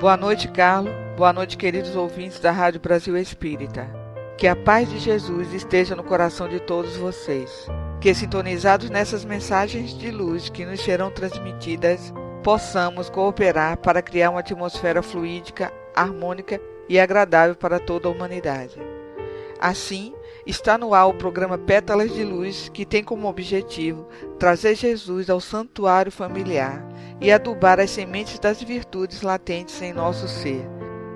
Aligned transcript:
Boa 0.00 0.16
noite, 0.16 0.48
Carlos. 0.48 0.92
Boa 1.16 1.32
noite, 1.32 1.56
queridos 1.56 1.94
ouvintes 1.94 2.40
da 2.40 2.50
Rádio 2.50 2.80
Brasil 2.80 3.16
Espírita. 3.16 3.88
Que 4.36 4.48
a 4.48 4.56
paz 4.56 4.90
de 4.90 4.98
Jesus 4.98 5.52
esteja 5.52 5.94
no 5.94 6.02
coração 6.02 6.48
de 6.48 6.58
todos 6.58 6.96
vocês. 6.96 7.68
Que, 8.00 8.14
sintonizados 8.14 8.90
nessas 8.90 9.24
mensagens 9.24 9.96
de 9.96 10.10
luz 10.10 10.48
que 10.48 10.64
nos 10.64 10.80
serão 10.80 11.10
transmitidas, 11.10 12.12
possamos 12.42 13.10
cooperar 13.10 13.76
para 13.76 14.02
criar 14.02 14.30
uma 14.30 14.40
atmosfera 14.40 15.02
fluídica, 15.02 15.72
harmônica 15.94 16.60
e 16.88 16.98
agradável 16.98 17.54
para 17.54 17.78
toda 17.78 18.08
a 18.08 18.10
humanidade. 18.10 18.80
Assim, 19.60 20.14
está 20.46 20.78
no 20.78 20.94
ar 20.94 21.06
o 21.06 21.14
programa 21.14 21.58
Pétalas 21.58 22.12
de 22.12 22.24
Luz, 22.24 22.70
que 22.72 22.86
tem 22.86 23.04
como 23.04 23.28
objetivo 23.28 24.08
trazer 24.38 24.74
Jesus 24.74 25.28
ao 25.28 25.40
santuário 25.40 26.10
familiar 26.10 26.86
e 27.20 27.30
adubar 27.30 27.78
as 27.78 27.90
sementes 27.90 28.38
das 28.38 28.62
virtudes 28.62 29.22
latentes 29.22 29.80
em 29.82 29.92
nosso 29.92 30.26
ser, 30.28 30.66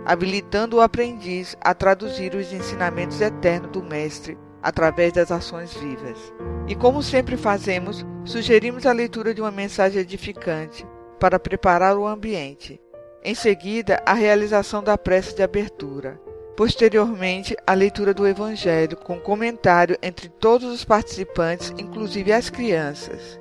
habilitando 0.04 0.76
o 0.76 0.80
aprendiz 0.80 1.56
a 1.60 1.74
traduzir 1.74 2.34
os 2.34 2.52
ensinamentos 2.52 3.20
eternos 3.20 3.70
do 3.70 3.82
Mestre 3.82 4.36
através 4.62 5.12
das 5.12 5.30
ações 5.30 5.74
vivas. 5.74 6.18
E 6.66 6.74
como 6.74 7.02
sempre 7.02 7.36
fazemos, 7.36 8.04
sugerimos 8.24 8.86
a 8.86 8.92
leitura 8.92 9.34
de 9.34 9.40
uma 9.40 9.50
mensagem 9.50 10.00
edificante 10.00 10.86
para 11.20 11.38
preparar 11.38 11.96
o 11.96 12.06
ambiente. 12.06 12.80
Em 13.22 13.34
seguida, 13.34 14.02
a 14.04 14.12
realização 14.12 14.82
da 14.82 14.98
prece 14.98 15.34
de 15.34 15.42
abertura. 15.42 16.20
Posteriormente, 16.56 17.56
a 17.66 17.74
leitura 17.74 18.14
do 18.14 18.26
Evangelho 18.26 18.96
com 18.96 19.18
comentário 19.18 19.98
entre 20.00 20.28
todos 20.28 20.72
os 20.72 20.84
participantes, 20.84 21.74
inclusive 21.76 22.32
as 22.32 22.48
crianças. 22.48 23.40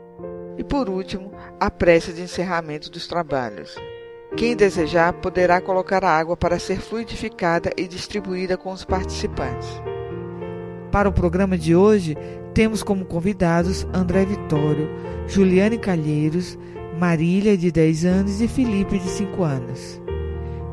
E 0.57 0.63
por 0.63 0.89
último, 0.89 1.31
a 1.59 1.69
prece 1.69 2.11
de 2.11 2.23
encerramento 2.23 2.89
dos 2.89 3.07
trabalhos. 3.07 3.75
Quem 4.35 4.55
desejar 4.55 5.13
poderá 5.13 5.61
colocar 5.61 6.03
a 6.03 6.09
água 6.09 6.35
para 6.35 6.57
ser 6.57 6.79
fluidificada 6.79 7.71
e 7.77 7.87
distribuída 7.87 8.57
com 8.57 8.71
os 8.71 8.83
participantes. 8.83 9.69
Para 10.91 11.07
o 11.07 11.13
programa 11.13 11.55
de 11.55 11.75
hoje, 11.75 12.17
temos 12.51 12.81
como 12.81 13.05
convidados 13.05 13.85
André 13.93 14.25
Vitório, 14.25 14.89
Juliane 15.27 15.77
Calheiros, 15.77 16.57
Marília, 16.99 17.55
de 17.55 17.71
10 17.71 18.05
anos, 18.05 18.41
e 18.41 18.47
Felipe, 18.47 18.97
de 18.97 19.09
5 19.09 19.43
anos. 19.43 20.01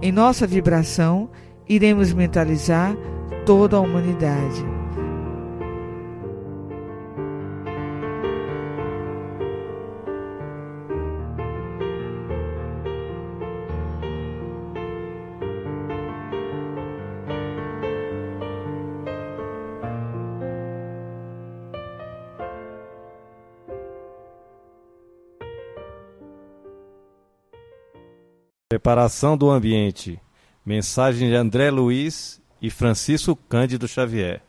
Em 0.02 0.10
nossa 0.10 0.46
vibração, 0.46 1.30
iremos 1.70 2.12
mentalizar 2.12 2.96
toda 3.46 3.76
a 3.76 3.80
humanidade 3.80 4.64
Preparação 28.72 29.36
do 29.36 29.50
ambiente. 29.50 30.20
Mensagem 30.64 31.30
de 31.30 31.34
André 31.34 31.70
Luiz 31.70 32.38
e 32.60 32.68
Francisco 32.68 33.34
Cândido 33.48 33.88
Xavier. 33.88 34.42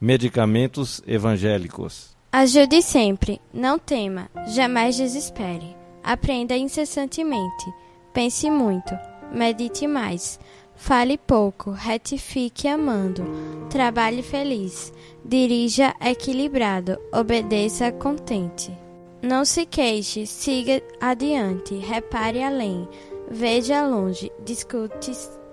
Medicamentos 0.00 1.00
evangélicos. 1.06 2.16
Ajude 2.32 2.82
sempre, 2.82 3.40
não 3.54 3.78
tema, 3.78 4.28
jamais 4.48 4.96
desespere. 4.96 5.76
Aprenda 6.02 6.56
incessantemente, 6.56 7.72
pense 8.12 8.50
muito, 8.50 8.92
medite 9.32 9.86
mais. 9.86 10.40
Fale 10.74 11.16
pouco, 11.16 11.70
retifique 11.70 12.66
amando, 12.66 13.24
trabalhe 13.70 14.22
feliz, 14.22 14.92
dirija 15.24 15.94
equilibrado, 16.00 16.98
obedeça 17.12 17.92
contente. 17.92 18.72
Não 19.20 19.44
se 19.44 19.66
queixe, 19.66 20.26
siga 20.26 20.80
adiante, 21.00 21.74
repare 21.74 22.42
além 22.42 22.88
Veja 23.30 23.86
longe, 23.86 24.32
discute, 24.42 25.12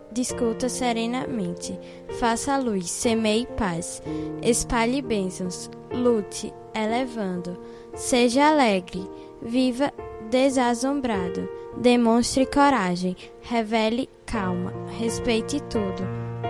discuta 0.10 0.70
serenamente, 0.70 1.78
faça 2.20 2.58
luz, 2.58 2.90
semeie 2.90 3.46
paz, 3.46 4.02
espalhe 4.42 5.02
bênçãos, 5.02 5.70
lute, 5.94 6.54
elevando, 6.74 7.60
seja 7.94 8.48
alegre, 8.48 9.06
viva 9.42 9.92
desassombrado, 10.30 11.50
demonstre 11.78 12.46
coragem, 12.46 13.16
revele 13.42 14.10
calma, 14.26 14.72
respeite 14.98 15.62
tudo, 15.64 16.04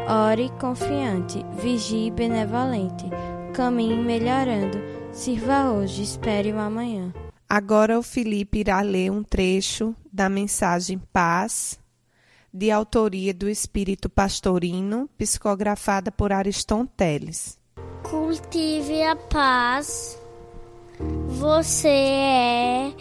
ore 0.07 0.51
confiante, 0.59 1.43
vigie 1.57 2.11
benevolente, 2.11 3.05
caminhe 3.51 3.97
melhorando, 3.97 4.77
sirva 5.11 5.71
hoje, 5.71 6.03
espere 6.03 6.51
o 6.53 6.59
amanhã. 6.59 7.11
Agora 7.47 7.99
o 7.99 8.03
Felipe 8.03 8.59
irá 8.59 8.81
ler 8.81 9.11
um 9.11 9.23
trecho 9.23 9.95
da 10.11 10.27
mensagem 10.27 10.99
Paz, 11.13 11.79
de 12.51 12.71
autoria 12.71 13.33
do 13.33 13.47
Espírito 13.47 14.09
Pastorino, 14.09 15.09
psicografada 15.17 16.11
por 16.11 16.31
Ariston 16.31 16.85
Teles. 16.85 17.59
Cultive 18.03 19.03
a 19.03 19.15
paz. 19.15 20.19
Você 21.27 21.87
é 21.87 22.93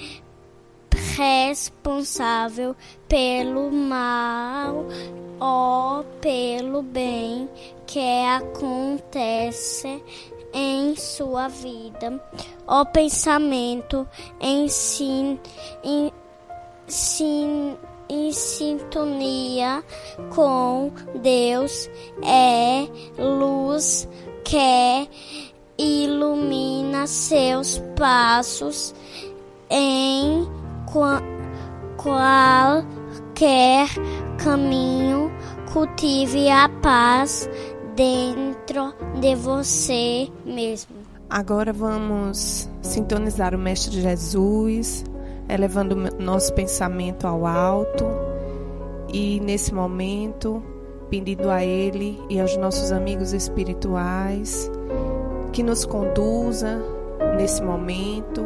responsável 1.17 2.75
pelo 3.09 3.71
mal 3.71 4.87
ou 5.39 6.05
pelo 6.21 6.83
bem 6.83 7.49
que 7.87 8.25
acontece 8.27 10.03
sua 10.97 11.49
vida. 11.49 12.21
O 12.67 12.85
pensamento 12.87 14.09
em, 14.41 14.69
si, 14.69 15.39
em, 15.83 16.13
em 18.09 18.33
sintonia 18.33 19.83
com 20.35 20.93
Deus 21.17 21.89
é 22.23 22.87
luz 23.19 24.09
que 24.45 25.09
ilumina 25.79 27.07
seus 27.07 27.83
passos 27.97 28.95
em 29.71 30.49
qualquer 31.97 33.89
caminho. 34.43 35.33
Cultive 35.73 36.49
a 36.51 36.69
paz 36.69 37.49
dentro 37.95 38.95
de 39.21 39.35
você 39.35 40.29
mesmo. 40.45 40.97
Agora 41.29 41.73
vamos 41.73 42.69
sintonizar 42.83 43.55
o 43.55 43.59
Mestre 43.59 44.01
Jesus, 44.01 45.05
elevando 45.49 45.97
nosso 46.19 46.53
pensamento 46.53 47.27
ao 47.27 47.47
alto 47.47 48.05
e 49.13 49.41
nesse 49.41 49.73
momento 49.73 50.63
pedindo 51.09 51.51
a 51.51 51.65
Ele 51.65 52.21
e 52.29 52.41
aos 52.41 52.57
nossos 52.57 52.91
amigos 52.91 53.33
espirituais 53.33 54.71
que 55.53 55.63
nos 55.63 55.85
conduza 55.85 56.83
nesse 57.37 57.63
momento 57.63 58.45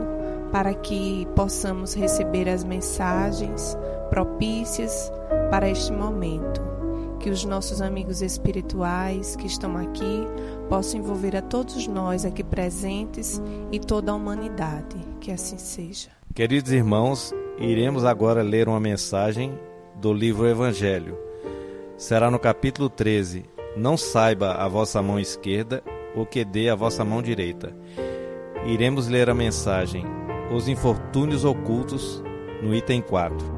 para 0.53 0.75
que 0.75 1.27
possamos 1.35 1.95
receber 1.95 2.49
as 2.49 2.65
mensagens 2.65 3.77
propícias 4.11 5.13
para 5.51 5.69
este 5.69 5.93
momento 5.93 6.78
que 7.19 7.31
os 7.31 7.45
nossos 7.45 7.81
amigos 7.81 8.23
espirituais 8.23 9.37
que 9.37 9.47
estão 9.47 9.77
aqui 9.77 10.27
possam 10.69 11.01
envolver 11.01 11.37
a 11.37 11.43
todos 11.43 11.87
nós 11.87 12.25
aqui 12.25 12.45
presentes 12.45 13.43
e 13.73 13.79
toda 13.79 14.13
a 14.13 14.15
humanidade. 14.15 14.97
Que 15.21 15.33
assim 15.33 15.59
seja. 15.59 16.11
Queridos 16.35 16.73
irmãos, 16.73 17.35
iremos 17.59 18.05
agora 18.05 18.43
ler 18.43 18.69
uma 18.69 18.81
mensagem 18.81 19.59
do 19.97 20.13
livro 20.13 20.47
Evangelho. 20.47 21.19
Será 21.97 22.31
no 22.31 22.39
capítulo 22.39 22.89
13. 22.89 23.45
Não 23.77 23.97
saiba 23.97 24.53
a 24.53 24.69
vossa 24.69 25.03
mão 25.03 25.19
esquerda 25.19 25.83
o 26.15 26.25
que 26.25 26.45
dê 26.45 26.69
a 26.69 26.75
vossa 26.75 27.05
mão 27.05 27.21
direita. 27.21 27.75
Iremos 28.67 29.09
ler 29.09 29.29
a 29.29 29.35
mensagem 29.35 30.05
Os 30.55 30.69
Infortúnios 30.69 31.45
Ocultos 31.45 32.23
no 32.63 32.75
item 32.75 33.01
4. 33.01 33.58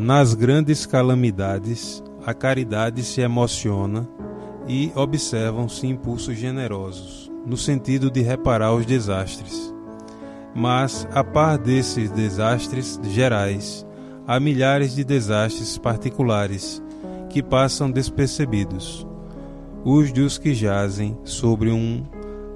Nas 0.00 0.32
grandes 0.32 0.86
calamidades, 0.86 2.04
a 2.24 2.32
caridade 2.32 3.02
se 3.02 3.20
emociona 3.20 4.08
e 4.68 4.92
observam-se 4.94 5.88
impulsos 5.88 6.36
generosos, 6.36 7.28
no 7.44 7.56
sentido 7.56 8.08
de 8.08 8.20
reparar 8.20 8.72
os 8.72 8.86
desastres. 8.86 9.74
Mas, 10.54 11.04
a 11.10 11.24
par 11.24 11.58
desses 11.58 12.12
desastres 12.12 13.00
gerais, 13.10 13.84
há 14.24 14.38
milhares 14.38 14.94
de 14.94 15.02
desastres 15.02 15.76
particulares 15.76 16.80
que 17.28 17.42
passam 17.42 17.90
despercebidos. 17.90 19.04
Os 19.84 20.12
dos 20.12 20.38
que 20.38 20.54
jazem 20.54 21.18
sobre 21.24 21.72
um 21.72 22.04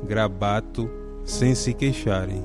grabato 0.07 0.89
sem 1.25 1.57
se 1.57 1.75
queixarem. 1.75 2.45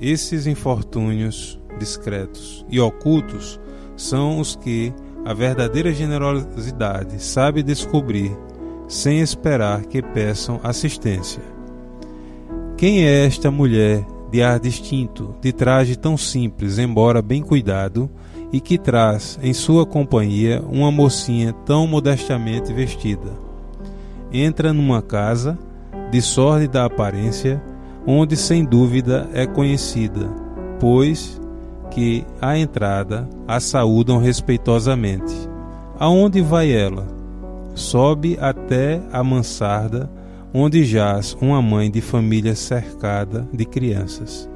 Esses 0.00 0.48
infortúnios 0.48 1.56
discretos 1.78 2.66
e 2.68 2.80
ocultos 2.80 3.60
são 3.98 4.38
os 4.38 4.56
que 4.56 4.94
a 5.24 5.34
verdadeira 5.34 5.92
generosidade 5.92 7.22
sabe 7.22 7.62
descobrir 7.62 8.34
sem 8.86 9.20
esperar 9.20 9.84
que 9.84 10.00
peçam 10.00 10.58
assistência. 10.62 11.42
Quem 12.76 13.04
é 13.04 13.26
esta 13.26 13.50
mulher 13.50 14.06
de 14.30 14.40
ar 14.40 14.60
distinto, 14.60 15.34
de 15.40 15.52
traje 15.52 15.96
tão 15.96 16.16
simples, 16.16 16.78
embora 16.78 17.20
bem 17.20 17.42
cuidado, 17.42 18.08
e 18.50 18.60
que 18.60 18.78
traz 18.78 19.38
em 19.42 19.52
sua 19.52 19.84
companhia 19.84 20.62
uma 20.70 20.90
mocinha 20.90 21.52
tão 21.52 21.86
modestamente 21.86 22.72
vestida? 22.72 23.32
Entra 24.32 24.72
numa 24.72 25.02
casa 25.02 25.58
de 26.10 26.22
sórdida 26.22 26.84
aparência, 26.84 27.62
onde 28.06 28.36
sem 28.36 28.64
dúvida 28.64 29.28
é 29.34 29.46
conhecida, 29.46 30.30
pois 30.78 31.38
que, 31.90 32.24
à 32.40 32.58
entrada, 32.58 33.28
a 33.46 33.60
saúdam 33.60 34.18
respeitosamente. 34.18 35.34
Aonde 35.98 36.40
vai 36.40 36.70
ela? 36.70 37.06
Sobe 37.74 38.38
até 38.40 39.00
a 39.12 39.22
mansarda, 39.22 40.10
onde 40.52 40.84
jaz 40.84 41.36
uma 41.40 41.60
mãe 41.60 41.90
de 41.90 42.00
família 42.00 42.54
cercada 42.54 43.48
de 43.52 43.64
crianças. 43.64 44.48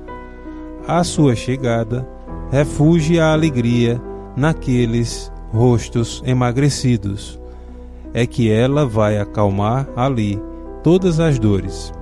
À 0.86 1.04
sua 1.04 1.36
chegada, 1.36 2.06
refugie 2.50 3.20
a 3.20 3.32
alegria 3.32 4.00
naqueles 4.36 5.32
rostos 5.52 6.22
emagrecidos. 6.26 7.38
É 8.14 8.26
que 8.26 8.50
ela 8.50 8.84
vai 8.84 9.18
acalmar 9.18 9.88
ali 9.96 10.40
todas 10.82 11.20
as 11.20 11.38
dores. 11.38 11.92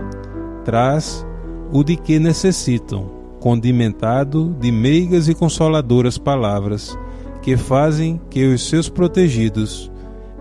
Traz 0.65 1.27
o 1.73 1.85
de 1.85 1.97
que 1.97 2.19
necessitam 2.19 3.20
condimentado 3.41 4.55
de 4.61 4.71
meigas 4.71 5.29
e 5.29 5.35
consoladoras 5.35 6.19
palavras 6.19 6.97
que 7.43 7.57
fazem 7.57 8.21
que 8.31 8.47
os 8.47 8.69
seus 8.69 8.89
protegidos, 8.89 9.91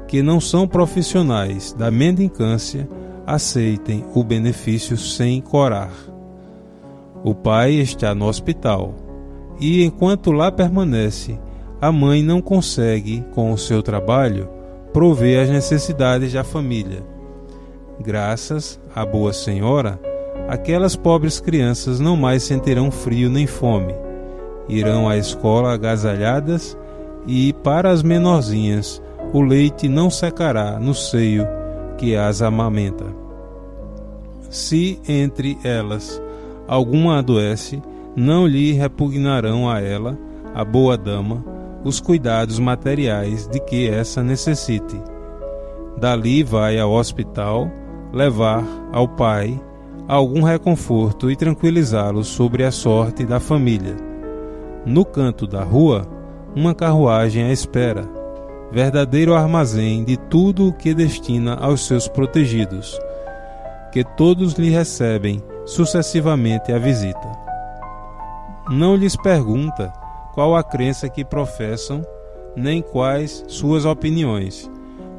que 0.07 0.22
não 0.22 0.40
são 0.40 0.68
profissionais 0.68 1.74
da 1.74 1.90
mendicância, 1.90 2.88
aceitem 3.25 4.06
o 4.13 4.24
benefício 4.24 4.98
sem 4.98 5.40
corar. 5.40 5.94
O 7.24 7.34
pai 7.34 7.74
está 7.74 8.13
no 8.13 8.25
hospital 8.25 8.96
e, 9.60 9.84
enquanto 9.84 10.31
lá 10.31 10.52
permanece, 10.52 11.40
a 11.81 11.92
mãe 11.92 12.22
não 12.22 12.42
consegue, 12.42 13.24
com 13.34 13.52
o 13.54 13.57
seu 13.57 13.81
trabalho, 13.81 14.50
prover 14.92 15.44
as 15.44 15.50
necessidades 15.50 16.34
da 16.34 16.44
família. 16.44 17.04
Graças 18.00 18.80
à 18.94 19.06
Boa 19.06 19.31
Senhora, 19.31 20.00
aquelas 20.50 20.96
pobres 20.96 21.40
crianças 21.40 22.00
não 22.00 22.18
mais 22.18 22.42
sentirão 22.42 22.90
frio 22.90 23.30
nem 23.30 23.46
fome. 23.46 23.94
Irão 24.68 25.07
à 25.07 25.16
escola 25.16 25.74
agasalhadas 25.74 26.78
e, 27.28 27.54
para 27.63 27.92
as 27.92 28.01
menorzinhas, 28.01 29.01
o 29.31 29.42
leite 29.42 29.88
não 29.88 30.10
secará 30.10 30.80
no 30.80 30.96
seio 30.96 31.48
que 31.98 32.16
as 32.16 32.42
amamenta. 32.42 33.06
Se 34.50 35.00
entre 35.07 35.56
elas 35.63 36.19
alguma 36.68 37.19
adoece, 37.19 37.81
não 38.16 38.48
lhe 38.48 38.74
repugnarão 38.74 39.69
a 39.69 39.80
ela, 39.80 40.18
a 40.54 40.66
boa 40.66 40.98
dama, 40.98 41.44
os 41.84 42.00
cuidados 42.00 42.57
materiais 42.57 43.48
de 43.48 43.60
que 43.60 43.88
essa 43.88 44.24
necessite. 44.24 45.00
Dali 45.98 46.42
vai 46.42 46.80
ao 46.80 46.92
hospital 46.92 47.69
levar 48.12 48.63
ao 48.92 49.07
pai 49.07 49.60
algum 50.09 50.41
reconforto 50.41 51.29
e 51.29 51.35
tranquilizá-lo 51.35 52.23
sobre 52.23 52.63
a 52.63 52.71
sorte 52.71 53.23
da 53.23 53.39
família. 53.39 53.95
No 54.83 55.06
canto 55.06 55.45
da 55.45 55.61
rua, 55.63 56.07
uma 56.56 56.73
carruagem 56.73 57.44
à 57.44 57.51
espera, 57.51 58.09
verdadeiro 58.71 59.35
armazém 59.35 60.03
de 60.03 60.17
tudo 60.17 60.67
o 60.67 60.73
que 60.73 60.95
destina 60.95 61.54
aos 61.54 61.85
seus 61.85 62.07
protegidos, 62.07 62.99
que 63.92 64.04
todos 64.04 64.54
lhe 64.54 64.71
recebem 64.71 65.44
sucessivamente 65.63 66.71
a 66.71 66.80
visita. 66.80 67.30
Não 68.68 68.95
lhes 68.95 69.16
pergunta 69.16 69.94
qual 70.33 70.56
a 70.56 70.63
crença 70.63 71.07
que 71.07 71.23
professam, 71.23 72.04
nem 72.56 72.81
quais 72.81 73.44
suas 73.47 73.85
opiniões, 73.85 74.71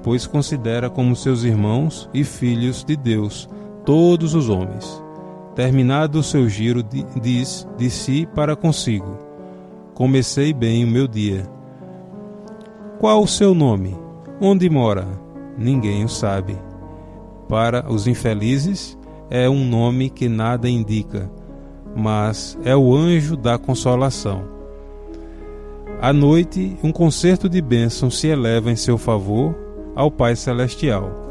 pois 0.02 0.26
considera 0.26 0.90
como 0.90 1.14
seus 1.14 1.44
irmãos 1.44 2.10
e 2.12 2.24
filhos 2.24 2.82
de 2.82 2.96
Deus 2.96 3.48
todos 3.90 4.34
os 4.36 4.48
homens. 4.48 5.02
Terminado 5.56 6.20
o 6.20 6.22
seu 6.22 6.48
giro, 6.48 6.80
diz 7.20 7.66
de 7.76 7.90
si 7.90 8.24
para 8.36 8.54
consigo: 8.54 9.18
Comecei 9.94 10.52
bem 10.52 10.84
o 10.84 10.86
meu 10.86 11.08
dia. 11.08 11.42
Qual 13.00 13.20
o 13.20 13.26
seu 13.26 13.52
nome? 13.52 13.98
Onde 14.40 14.70
mora? 14.70 15.08
Ninguém 15.58 16.04
o 16.04 16.08
sabe. 16.08 16.56
Para 17.48 17.84
os 17.90 18.06
infelizes, 18.06 18.96
é 19.28 19.50
um 19.50 19.64
nome 19.64 20.08
que 20.08 20.28
nada 20.28 20.68
indica, 20.68 21.28
mas 21.96 22.56
é 22.64 22.76
o 22.76 22.94
anjo 22.94 23.36
da 23.36 23.58
consolação. 23.58 24.44
À 26.00 26.12
noite, 26.12 26.78
um 26.80 26.92
concerto 26.92 27.48
de 27.48 27.60
bênçãos 27.60 28.20
se 28.20 28.28
eleva 28.28 28.70
em 28.70 28.76
seu 28.76 28.96
favor 28.96 29.52
ao 29.96 30.12
Pai 30.12 30.36
Celestial 30.36 31.29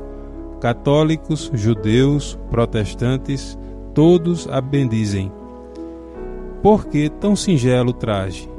Católicos, 0.59 1.49
judeus, 1.53 2.37
protestantes, 2.49 3.57
todos 3.93 4.47
a 4.49 4.59
bendizem. 4.59 5.31
Por 6.61 6.87
que 6.87 7.09
tão 7.09 7.35
singelo 7.35 7.93
traje? 7.93 8.49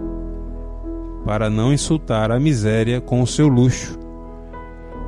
Para 1.27 1.51
não 1.51 1.73
insultar 1.73 2.31
a 2.31 2.41
miséria 2.41 3.01
com 3.01 3.21
o 3.21 3.27
seu 3.27 3.49
luxo. 3.49 3.99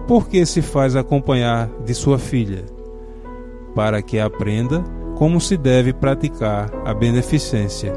Por 0.06 0.28
que 0.28 0.44
se 0.44 0.60
faz 0.60 0.94
acompanhar 0.94 1.70
de 1.84 1.94
sua 1.94 2.18
filha? 2.18 2.64
Para 3.74 4.02
que 4.02 4.18
aprenda 4.18 4.84
como 5.16 5.40
se 5.40 5.56
deve 5.56 5.94
praticar 5.94 6.70
a 6.84 6.92
beneficência. 6.92 7.94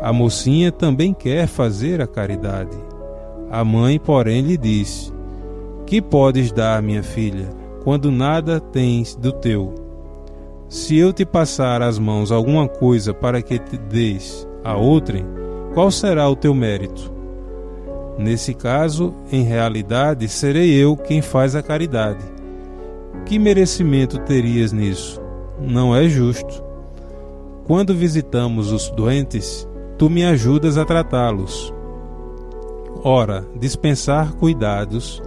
A 0.00 0.12
mocinha 0.12 0.72
também 0.72 1.14
quer 1.14 1.46
fazer 1.46 2.00
a 2.00 2.08
caridade. 2.08 2.76
A 3.48 3.64
mãe, 3.64 4.00
porém, 4.00 4.42
lhe 4.42 4.56
diz: 4.56 5.14
que 5.86 6.00
podes 6.00 6.52
dar, 6.52 6.82
minha 6.82 7.02
filha, 7.02 7.48
quando 7.82 8.10
nada 8.10 8.60
tens 8.60 9.14
do 9.14 9.32
teu? 9.32 9.74
Se 10.68 10.96
eu 10.96 11.12
te 11.12 11.24
passar 11.24 11.82
às 11.82 11.98
mãos 11.98 12.32
alguma 12.32 12.66
coisa 12.66 13.12
para 13.12 13.42
que 13.42 13.58
te 13.58 13.76
deis 13.76 14.48
a 14.64 14.74
outrem, 14.76 15.24
qual 15.74 15.90
será 15.90 16.28
o 16.28 16.36
teu 16.36 16.54
mérito? 16.54 17.12
Nesse 18.18 18.54
caso, 18.54 19.14
em 19.30 19.42
realidade, 19.42 20.28
serei 20.28 20.70
eu 20.72 20.96
quem 20.96 21.20
faz 21.20 21.56
a 21.56 21.62
caridade. 21.62 22.24
Que 23.26 23.38
merecimento 23.38 24.18
terias 24.18 24.72
nisso? 24.72 25.20
Não 25.60 25.94
é 25.94 26.08
justo. 26.08 26.62
Quando 27.66 27.94
visitamos 27.94 28.72
os 28.72 28.90
doentes, 28.90 29.68
tu 29.98 30.10
me 30.10 30.24
ajudas 30.24 30.76
a 30.76 30.84
tratá-los. 30.84 31.72
Ora, 33.04 33.44
dispensar 33.58 34.32
cuidados 34.34 35.22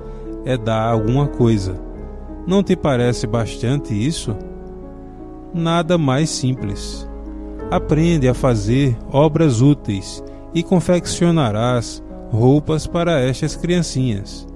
é 0.46 0.56
dar 0.56 0.88
alguma 0.88 1.28
coisa. 1.28 1.76
Não 2.48 2.62
te 2.62 2.76
parece 2.76 3.26
bastante 3.26 3.94
isso? 3.94 4.36
Nada 5.54 5.98
mais 5.98 6.30
simples. 6.30 7.10
Aprende 7.72 8.28
a 8.28 8.34
fazer 8.34 8.96
obras 9.12 9.62
úteis 9.62 10.24
e 10.54 10.62
confeccionarás 10.62 12.04
roupas 12.32 12.86
para 12.86 13.20
estas 13.20 13.56
criancinhas. 13.56 14.48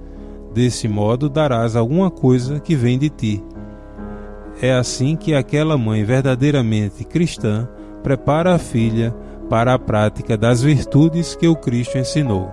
Desse 0.54 0.86
modo 0.86 1.28
darás 1.28 1.74
alguma 1.74 2.10
coisa 2.10 2.60
que 2.60 2.76
vem 2.76 2.98
de 2.98 3.08
ti. 3.08 3.44
É 4.62 4.72
assim 4.72 5.16
que 5.16 5.34
aquela 5.34 5.76
mãe 5.78 6.04
verdadeiramente 6.04 7.04
cristã 7.04 7.68
prepara 8.02 8.54
a 8.54 8.58
filha 8.58 9.14
para 9.48 9.74
a 9.74 9.78
prática 9.78 10.36
das 10.36 10.62
virtudes 10.62 11.34
que 11.34 11.48
o 11.48 11.56
Cristo 11.56 11.98
ensinou. 11.98 12.52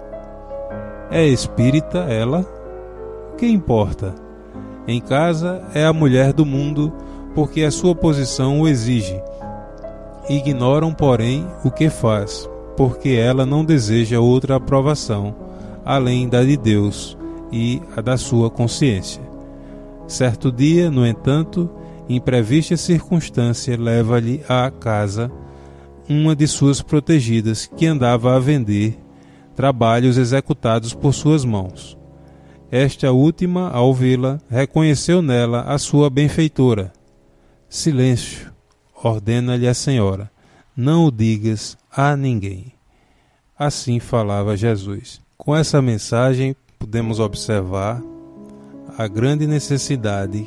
É 1.12 1.26
espírita 1.26 2.00
ela? 2.00 2.57
Que 3.38 3.46
importa? 3.46 4.16
Em 4.88 5.00
casa 5.00 5.62
é 5.74 5.86
a 5.86 5.94
mulher 5.94 6.34
do 6.34 6.44
mundo, 6.44 6.92
porque 7.36 7.62
a 7.62 7.70
sua 7.70 7.94
posição 7.94 8.62
o 8.62 8.68
exige. 8.68 9.22
Ignoram, 10.28 10.92
porém, 10.92 11.46
o 11.64 11.70
que 11.70 11.88
faz, 11.88 12.50
porque 12.76 13.10
ela 13.10 13.46
não 13.46 13.64
deseja 13.64 14.20
outra 14.20 14.56
aprovação, 14.56 15.36
além 15.86 16.28
da 16.28 16.44
de 16.44 16.58
Deus 16.58 17.16
e 17.52 17.80
a 17.96 18.02
da 18.02 18.18
sua 18.18 18.50
consciência. 18.50 19.22
Certo 20.08 20.52
dia, 20.52 20.90
no 20.90 21.06
entanto, 21.06 21.70
imprevista 22.10 22.76
circunstância 22.76 23.78
leva-lhe 23.80 24.42
à 24.50 24.72
casa 24.72 25.32
uma 26.10 26.36
de 26.36 26.48
suas 26.48 26.82
protegidas 26.82 27.68
que 27.68 27.86
andava 27.86 28.36
a 28.36 28.40
vender 28.40 28.98
trabalhos 29.56 30.18
executados 30.18 30.94
por 30.94 31.14
suas 31.14 31.46
mãos. 31.46 31.98
Esta 32.72 33.12
última, 33.12 33.70
ao 33.70 33.94
vê-la, 33.94 34.40
reconheceu 34.50 35.22
nela 35.22 35.62
a 35.62 35.78
sua 35.78 36.10
benfeitora. 36.10 36.92
Silêncio, 37.70 38.52
ordena-lhe 38.94 39.68
a 39.68 39.74
senhora, 39.74 40.30
não 40.76 41.06
o 41.06 41.12
digas 41.12 41.78
a 41.92 42.16
ninguém. 42.16 42.74
Assim 43.58 44.00
falava 44.00 44.58
Jesus. 44.58 45.22
Com 45.38 45.56
essa 45.56 45.82
mensagem, 45.82 46.56
podemos 46.78 47.20
observar 47.20 48.02
a 48.98 49.08
grande 49.08 49.48
necessidade 49.48 50.46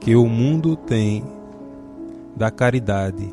que 0.00 0.14
o 0.14 0.26
mundo 0.26 0.76
tem 0.76 1.24
da 2.36 2.50
caridade 2.50 3.32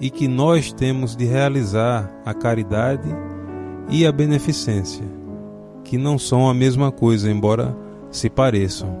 e 0.00 0.10
que 0.10 0.28
nós 0.28 0.72
temos 0.72 1.16
de 1.16 1.24
realizar 1.24 2.10
a 2.24 2.32
caridade 2.32 3.08
e 3.88 4.06
a 4.06 4.12
beneficência, 4.12 5.04
que 5.88 5.96
não 5.96 6.18
são 6.18 6.48
a 6.48 6.52
mesma 6.52 6.92
coisa, 6.92 7.30
embora 7.30 7.74
se 8.10 8.28
pareçam. 8.28 8.94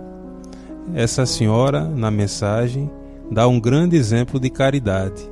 Essa 0.94 1.26
senhora, 1.26 1.84
na 1.84 2.10
mensagem, 2.10 2.90
dá 3.30 3.46
um 3.46 3.60
grande 3.60 3.94
exemplo 3.94 4.40
de 4.40 4.48
caridade 4.48 5.30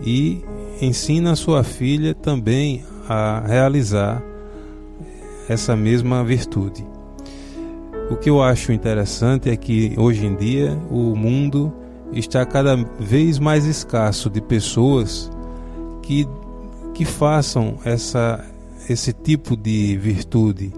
e 0.00 0.44
ensina 0.80 1.32
a 1.32 1.36
sua 1.36 1.64
filha 1.64 2.14
também 2.14 2.84
a 3.08 3.42
realizar 3.44 4.22
essa 5.48 5.74
mesma 5.74 6.22
virtude. 6.22 6.86
O 8.08 8.14
que 8.14 8.30
eu 8.30 8.40
acho 8.40 8.72
interessante 8.72 9.50
é 9.50 9.56
que 9.56 9.94
hoje 9.98 10.24
em 10.24 10.36
dia 10.36 10.78
o 10.88 11.16
mundo 11.16 11.72
está 12.12 12.46
cada 12.46 12.76
vez 12.98 13.40
mais 13.40 13.66
escasso 13.66 14.30
de 14.30 14.40
pessoas 14.40 15.30
que, 16.00 16.28
que 16.94 17.04
façam 17.04 17.76
essa, 17.84 18.44
esse 18.88 19.12
tipo 19.12 19.56
de 19.56 19.96
virtude, 19.96 20.72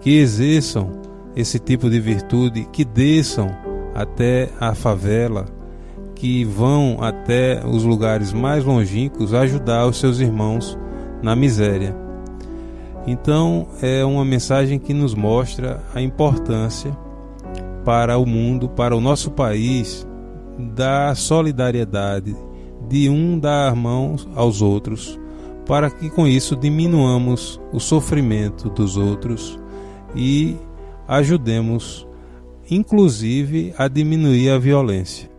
que 0.00 0.18
exerçam 0.18 0.90
esse 1.34 1.58
tipo 1.58 1.88
de 1.88 2.00
virtude, 2.00 2.66
que 2.72 2.84
desçam 2.84 3.48
até 3.94 4.50
a 4.60 4.74
favela, 4.74 5.46
que 6.14 6.44
vão 6.44 6.98
até 7.00 7.62
os 7.66 7.84
lugares 7.84 8.32
mais 8.32 8.64
longínquos 8.64 9.34
ajudar 9.34 9.86
os 9.86 9.98
seus 9.98 10.20
irmãos 10.20 10.78
na 11.22 11.34
miséria. 11.34 11.96
Então, 13.06 13.66
é 13.80 14.04
uma 14.04 14.24
mensagem 14.24 14.78
que 14.78 14.94
nos 14.94 15.14
mostra 15.14 15.82
a 15.94 16.00
importância 16.00 16.96
para 17.84 18.16
o 18.16 18.24
mundo, 18.24 18.68
para 18.68 18.96
o 18.96 19.00
nosso 19.00 19.30
país, 19.30 20.06
da 20.58 21.14
solidariedade, 21.14 22.36
de 22.88 23.08
um 23.08 23.38
dar 23.38 23.74
mãos 23.74 24.28
aos 24.34 24.62
outros, 24.62 25.18
para 25.66 25.90
que 25.90 26.10
com 26.10 26.26
isso 26.26 26.54
diminuamos 26.54 27.60
o 27.72 27.80
sofrimento 27.80 28.68
dos 28.68 28.96
outros 28.96 29.58
e 30.14 30.56
ajudemos, 31.08 32.06
inclusive, 32.70 33.72
a 33.78 33.88
diminuir 33.88 34.50
a 34.50 34.58
violência. 34.58 35.31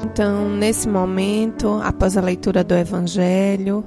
Então, 0.00 0.48
nesse 0.48 0.88
momento, 0.88 1.80
após 1.82 2.16
a 2.16 2.20
leitura 2.20 2.62
do 2.62 2.74
Evangelho, 2.74 3.84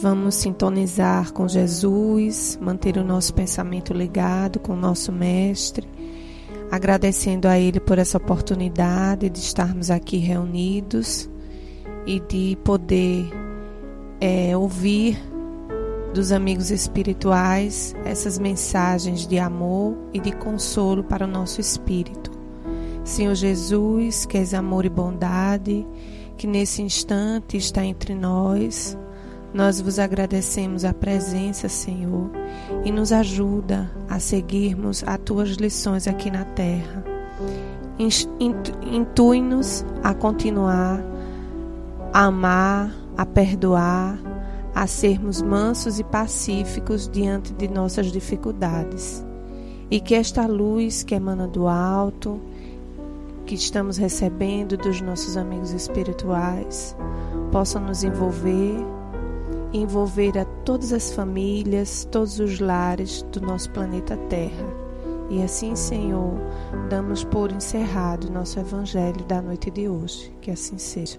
vamos 0.00 0.36
sintonizar 0.36 1.32
com 1.32 1.46
Jesus, 1.46 2.58
manter 2.60 2.96
o 2.96 3.04
nosso 3.04 3.34
pensamento 3.34 3.92
ligado 3.92 4.58
com 4.58 4.72
o 4.72 4.76
nosso 4.76 5.12
Mestre, 5.12 5.86
agradecendo 6.70 7.46
a 7.46 7.58
Ele 7.58 7.78
por 7.78 7.98
essa 7.98 8.16
oportunidade 8.16 9.28
de 9.28 9.38
estarmos 9.38 9.90
aqui 9.90 10.16
reunidos 10.16 11.28
e 12.06 12.20
de 12.20 12.56
poder 12.64 13.28
é, 14.20 14.56
ouvir 14.56 15.18
dos 16.14 16.32
amigos 16.32 16.70
espirituais 16.70 17.94
essas 18.04 18.38
mensagens 18.38 19.26
de 19.26 19.38
amor 19.38 19.94
e 20.12 20.20
de 20.20 20.32
consolo 20.32 21.04
para 21.04 21.26
o 21.26 21.28
nosso 21.28 21.60
espírito. 21.60 22.17
Senhor 23.08 23.34
Jesus, 23.34 24.26
que 24.26 24.36
és 24.36 24.52
amor 24.52 24.84
e 24.84 24.90
bondade, 24.90 25.86
que 26.36 26.46
nesse 26.46 26.82
instante 26.82 27.56
está 27.56 27.82
entre 27.82 28.14
nós, 28.14 28.96
Nós 29.52 29.80
vos 29.80 29.98
agradecemos 29.98 30.84
a 30.84 30.92
presença, 30.92 31.68
Senhor, 31.68 32.30
e 32.84 32.92
nos 32.92 33.12
ajuda 33.12 33.90
a 34.08 34.20
seguirmos 34.20 35.02
as 35.06 35.18
tuas 35.18 35.50
lições 35.50 36.06
aqui 36.06 36.30
na 36.30 36.44
terra. 36.44 37.02
Intui-nos 37.98 39.84
a 40.02 40.12
continuar 40.14 41.02
a 42.12 42.24
amar, 42.24 42.94
a 43.16 43.24
perdoar, 43.24 44.18
a 44.74 44.86
sermos 44.86 45.40
mansos 45.40 45.98
e 45.98 46.04
pacíficos 46.04 47.08
diante 47.08 47.52
de 47.52 47.68
nossas 47.68 48.12
dificuldades. 48.12 49.24
E 49.90 49.98
que 49.98 50.14
esta 50.14 50.46
luz 50.46 51.02
que 51.02 51.14
emana 51.14 51.48
do 51.48 51.66
alto, 51.66 52.38
que 53.48 53.54
estamos 53.54 53.96
recebendo 53.96 54.76
dos 54.76 55.00
nossos 55.00 55.34
amigos 55.34 55.72
espirituais, 55.72 56.94
possa 57.50 57.80
nos 57.80 58.04
envolver, 58.04 58.76
envolver 59.72 60.36
a 60.36 60.44
todas 60.66 60.92
as 60.92 61.14
famílias, 61.14 62.06
todos 62.12 62.38
os 62.40 62.60
lares 62.60 63.22
do 63.32 63.40
nosso 63.40 63.70
planeta 63.70 64.18
Terra. 64.28 64.66
E 65.30 65.42
assim, 65.42 65.74
Senhor, 65.74 66.34
damos 66.90 67.24
por 67.24 67.50
encerrado 67.50 68.30
nosso 68.30 68.60
evangelho 68.60 69.24
da 69.24 69.40
noite 69.40 69.70
de 69.70 69.88
hoje. 69.88 70.30
Que 70.42 70.50
assim 70.50 70.76
seja. 70.76 71.18